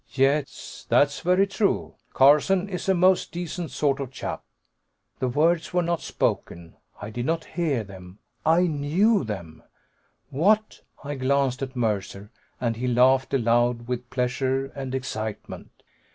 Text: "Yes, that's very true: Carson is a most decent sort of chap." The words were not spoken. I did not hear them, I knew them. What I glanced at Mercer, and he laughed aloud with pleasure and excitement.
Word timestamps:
"Yes, 0.15 0.87
that's 0.89 1.19
very 1.19 1.45
true: 1.45 1.93
Carson 2.11 2.67
is 2.67 2.89
a 2.89 2.95
most 2.95 3.31
decent 3.31 3.69
sort 3.69 3.99
of 3.99 4.11
chap." 4.11 4.43
The 5.19 5.27
words 5.27 5.75
were 5.75 5.83
not 5.83 6.01
spoken. 6.01 6.75
I 6.99 7.11
did 7.11 7.27
not 7.27 7.45
hear 7.45 7.83
them, 7.83 8.17
I 8.43 8.61
knew 8.61 9.23
them. 9.23 9.61
What 10.31 10.81
I 11.03 11.13
glanced 11.13 11.61
at 11.61 11.75
Mercer, 11.75 12.31
and 12.59 12.77
he 12.77 12.87
laughed 12.87 13.31
aloud 13.35 13.87
with 13.87 14.09
pleasure 14.09 14.71
and 14.75 14.95
excitement. 14.95 15.69